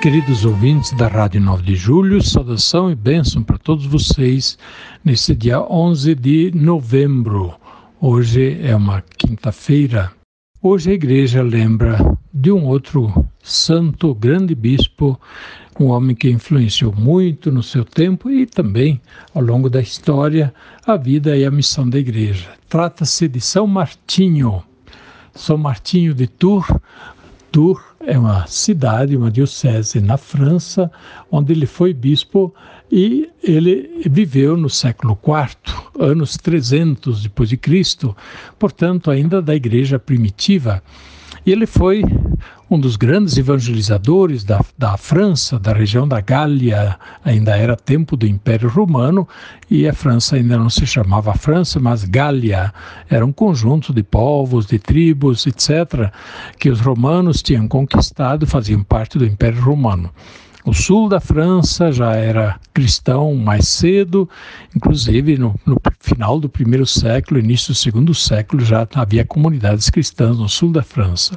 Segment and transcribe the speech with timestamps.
[0.00, 4.56] Queridos ouvintes da Rádio 9 de Julho, saudação e bênção para todos vocês
[5.04, 7.54] nesse dia 11 de novembro.
[8.00, 10.12] Hoje é uma quinta-feira.
[10.62, 11.98] Hoje a igreja lembra
[12.32, 15.18] de um outro santo, grande bispo,
[15.80, 19.00] um homem que influenciou muito no seu tempo e também
[19.34, 20.54] ao longo da história
[20.86, 22.50] a vida e a missão da igreja.
[22.68, 24.62] Trata-se de São Martinho.
[25.34, 26.66] São Martinho de Tours,
[27.50, 30.90] Tours é uma cidade, uma diocese na França,
[31.30, 32.54] onde ele foi bispo
[32.90, 38.16] e ele viveu no século IV, anos 300 depois de Cristo,
[38.58, 40.82] portanto ainda da igreja primitiva.
[41.46, 42.02] E ele foi
[42.68, 48.26] um dos grandes evangelizadores da, da França, da região da Gália, ainda era tempo do
[48.26, 49.28] Império Romano,
[49.70, 52.74] e a França ainda não se chamava França, mas Gália.
[53.08, 56.10] Era um conjunto de povos, de tribos, etc.,
[56.58, 60.10] que os romanos tinham conquistado, faziam parte do Império Romano.
[60.66, 64.28] O sul da França já era cristão mais cedo,
[64.74, 70.36] inclusive no, no, final do primeiro século, início do segundo século, já havia comunidades cristãs
[70.36, 71.36] no sul da França.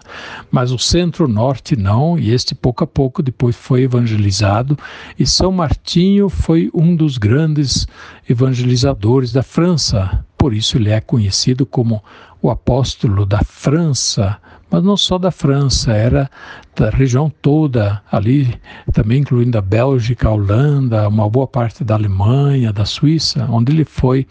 [0.49, 4.75] Mas o centro-norte não, e este pouco a pouco depois foi evangelizado,
[5.17, 7.85] e São Martinho foi um dos grandes
[8.27, 10.25] evangelizadores da França.
[10.39, 12.01] Por isso ele é conhecido como
[12.41, 14.37] o apóstolo da França,
[14.71, 16.31] mas não só da França, era
[16.73, 18.57] da região toda, ali
[18.93, 23.83] também incluindo a Bélgica, a Holanda, uma boa parte da Alemanha, da Suíça, onde ele
[23.83, 24.25] foi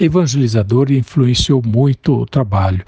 [0.00, 2.84] evangelizador e influenciou muito o trabalho.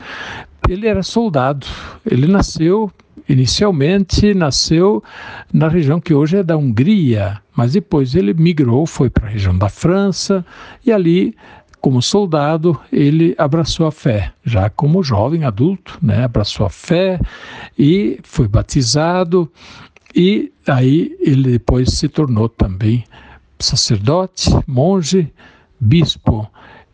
[0.69, 1.65] Ele era soldado,
[2.05, 2.91] ele nasceu
[3.29, 5.05] inicialmente nasceu
[5.53, 9.57] na região que hoje é da Hungria, mas depois ele migrou, foi para a região
[9.57, 10.45] da França
[10.85, 11.37] e ali
[11.81, 17.19] como soldado, ele abraçou a fé, já como jovem adulto, né, abraçou a fé
[17.79, 19.51] e foi batizado
[20.15, 23.05] e aí ele depois se tornou também
[23.59, 25.33] sacerdote, monge,
[25.79, 26.51] bispo.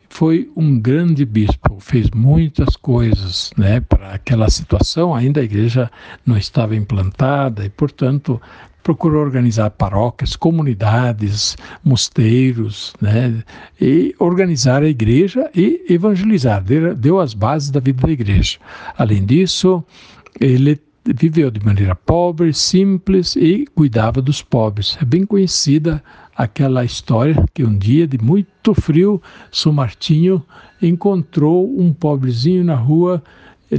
[0.08, 5.14] Foi um grande bispo, fez muitas coisas, né, para aquela situação.
[5.14, 5.90] Ainda a igreja
[6.24, 8.40] não estava implantada e, portanto,
[8.86, 13.42] procurou organizar paróquias, comunidades, mosteiros, né,
[13.80, 16.62] e organizar a igreja e evangelizar,
[16.96, 18.58] deu as bases da vida da igreja.
[18.96, 19.82] Além disso,
[20.40, 24.96] ele viveu de maneira pobre, simples e cuidava dos pobres.
[25.02, 26.00] É bem conhecida
[26.36, 29.20] aquela história que um dia de muito frio,
[29.50, 30.40] São Martinho
[30.80, 33.20] encontrou um pobrezinho na rua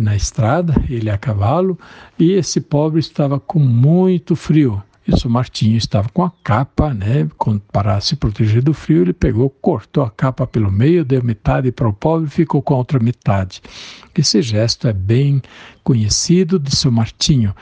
[0.01, 1.79] na estrada, ele a cavalo,
[2.19, 4.83] e esse pobre estava com muito frio.
[5.07, 7.29] E o Martinho estava com a capa, né,
[7.71, 11.87] para se proteger do frio, ele pegou, cortou a capa pelo meio, deu metade para
[11.87, 13.61] o pobre e ficou com a outra metade.
[14.13, 15.41] Esse gesto é bem
[15.81, 17.55] conhecido de São Martinho,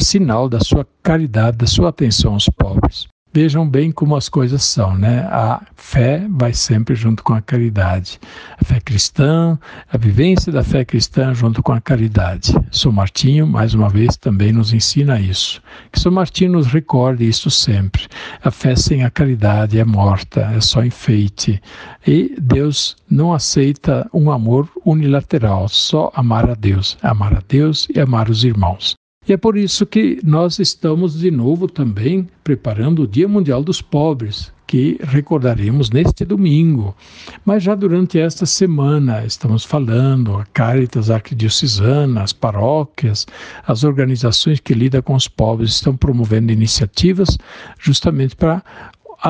[0.00, 3.11] sinal da sua caridade, da sua atenção aos pobres.
[3.34, 5.20] Vejam bem como as coisas são, né?
[5.30, 8.20] A fé vai sempre junto com a caridade.
[8.60, 9.58] A fé cristã,
[9.90, 12.54] a vivência da fé cristã junto com a caridade.
[12.70, 15.62] São Martinho, mais uma vez, também nos ensina isso.
[15.90, 18.06] Que São Martinho nos recorde isso sempre.
[18.44, 21.58] A fé sem a caridade é morta, é só enfeite.
[22.06, 26.98] E Deus não aceita um amor unilateral, só amar a Deus.
[27.02, 28.94] Amar a Deus e amar os irmãos.
[29.26, 33.80] E é por isso que nós estamos de novo também preparando o Dia Mundial dos
[33.80, 36.96] Pobres, que recordaremos neste domingo.
[37.44, 43.26] Mas já durante esta semana estamos falando, a Caritas Arquidiocesana, as paróquias,
[43.64, 47.38] as organizações que lidam com os pobres estão promovendo iniciativas
[47.78, 48.64] justamente para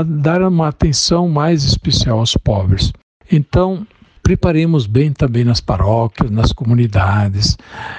[0.07, 2.93] dar uma atenção mais especial aos pobres.
[3.31, 3.87] Então,
[4.23, 7.59] preparemos bem também nas paróquias, nas comunidades.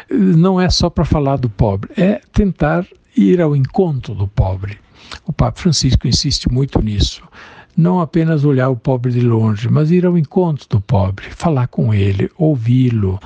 [0.09, 2.85] Não é só para falar do pobre, é tentar
[3.15, 4.77] ir ao encontro do pobre.
[5.25, 7.21] O Papa Francisco insiste muito nisso.
[7.75, 11.93] Não apenas olhar o pobre de longe, mas ir ao encontro do pobre, falar com
[11.93, 13.19] ele, ouvi-lo,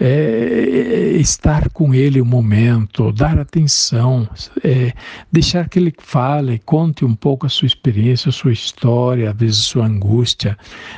[0.00, 4.28] é, estar com ele um momento, dar atenção,
[4.62, 4.92] é,
[5.30, 9.58] deixar que ele fale, conte um pouco a sua experiência, a sua história, às vezes
[9.58, 10.56] sua angústia,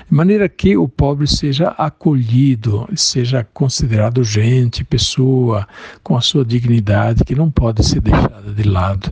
[0.08, 5.67] de maneira que o pobre seja acolhido, seja considerado gente, pessoa,
[6.03, 9.11] com a sua dignidade, que não pode ser deixada de lado.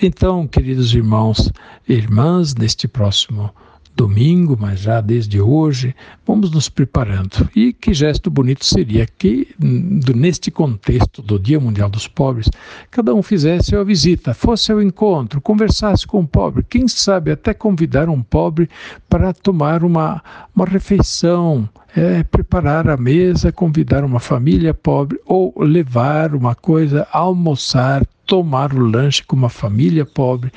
[0.00, 1.50] Então, queridos irmãos
[1.88, 3.50] e irmãs, neste próximo
[3.94, 5.94] domingo, mas já desde hoje,
[6.26, 7.48] vamos nos preparando.
[7.54, 12.50] E que gesto bonito seria que, neste contexto do Dia Mundial dos Pobres,
[12.90, 17.54] cada um fizesse a visita, fosse ao encontro, conversasse com o pobre, quem sabe até
[17.54, 18.68] convidar um pobre
[19.08, 20.22] para tomar uma,
[20.54, 28.04] uma refeição, é, preparar a mesa, convidar uma família pobre ou levar uma coisa, almoçar,
[28.26, 30.50] tomar o lanche com uma família pobre.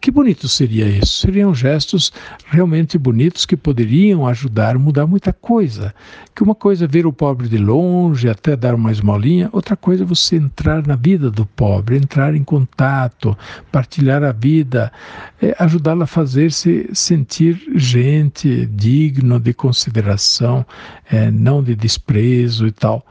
[0.00, 1.18] Que bonito seria isso?
[1.18, 2.12] Seriam gestos
[2.46, 5.92] realmente bonitos que poderiam ajudar a mudar muita coisa.
[6.34, 10.04] Que uma coisa é ver o pobre de longe, até dar uma esmolinha, outra coisa
[10.04, 13.36] é você entrar na vida do pobre, entrar em contato,
[13.72, 14.92] partilhar a vida,
[15.42, 20.64] é, ajudá-lo a fazer-se sentir gente, digno de consideração,
[21.10, 23.04] é, não de desprezo e tal.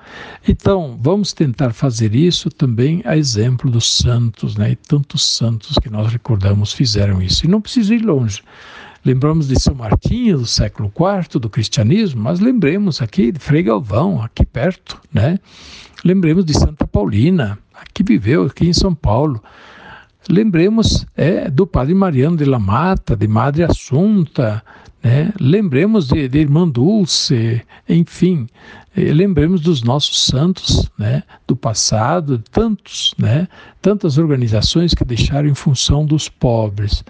[0.48, 4.72] Então, vamos tentar fazer isso também a exemplo dos santos, né?
[4.72, 7.46] E tantos santos que nós recordamos fizeram isso.
[7.46, 8.42] E não precisa ir longe.
[9.04, 14.22] Lembramos de São Martinho, do século IV, do cristianismo, mas lembremos aqui de Frei Galvão,
[14.22, 15.40] aqui perto, né?
[16.04, 17.58] Lembremos de Santa Paulina,
[17.94, 19.42] que viveu aqui em São Paulo.
[20.30, 24.62] Lembremos é, do Padre Mariano de la Mata, de Madre Assunta,
[25.04, 25.32] né?
[25.40, 28.48] lembremos de, de Irmã Dulce, enfim,
[28.96, 31.24] eh, lembremos dos nossos santos, né?
[31.48, 33.48] do passado, tantos, né?
[33.82, 37.04] tantas organizações que deixaram em função dos pobres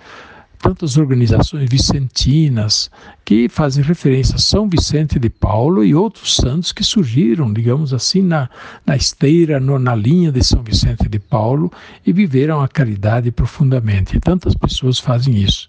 [0.68, 2.92] tantas organizações vicentinas
[3.24, 8.22] que fazem referência a São Vicente de Paulo e outros santos que surgiram, digamos assim,
[8.22, 8.50] na,
[8.86, 11.72] na esteira, no, na linha de São Vicente de Paulo
[12.06, 14.20] e viveram a caridade profundamente.
[14.20, 15.68] Tantas pessoas fazem isso.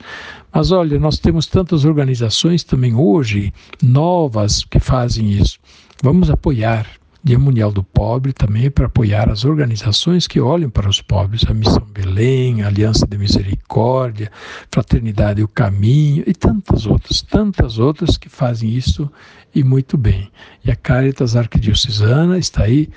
[0.52, 5.60] Mas olha, nós temos tantas organizações também hoje, novas, que fazem isso.
[6.02, 6.88] Vamos apoiar,
[7.28, 11.52] Dia Mundial do Pobre também para apoiar as organizações que olham para os pobres, a
[11.52, 14.32] Missão Belém, a Aliança de Misericórdia,
[14.70, 19.12] Fraternidade e o Caminho e tantas outras, tantas outras que fazem isso
[19.54, 20.30] e muito bem.
[20.64, 22.88] E a Caritas Arquidiocesana está aí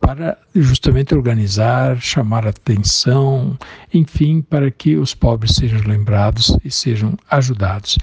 [0.00, 3.56] para justamente organizar, chamar atenção,
[3.94, 7.96] enfim, para que os pobres sejam lembrados e sejam ajudados.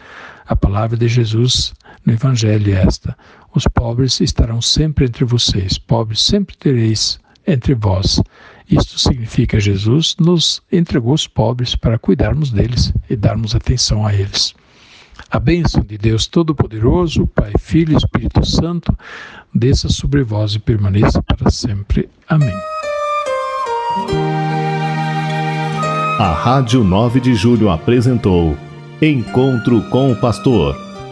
[0.47, 1.73] A palavra de Jesus
[2.05, 3.17] no Evangelho é esta:
[3.53, 8.21] os pobres estarão sempre entre vocês, pobres sempre tereis entre vós.
[8.69, 14.53] Isto significa Jesus nos entregou os pobres para cuidarmos deles e darmos atenção a eles.
[15.29, 18.95] A bênção de Deus Todo-Poderoso, Pai, Filho e Espírito Santo,
[19.53, 22.09] desça sobre vós e permaneça para sempre.
[22.27, 22.53] Amém.
[26.19, 28.57] A Rádio 9 de Julho apresentou
[29.01, 30.75] Encontro com o Pastor